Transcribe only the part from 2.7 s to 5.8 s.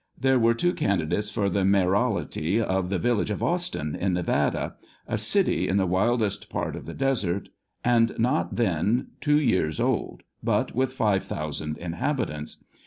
the village of Austin, in Nevada— a" city" in